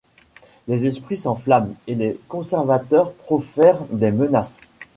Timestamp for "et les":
1.85-2.19